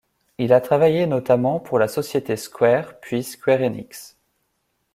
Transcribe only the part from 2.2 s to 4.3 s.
Square, puis SquareEnix.